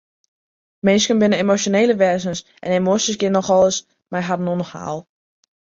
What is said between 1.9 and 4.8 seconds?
wêzens en emoasjes geane nochal ris mei harren oan 'e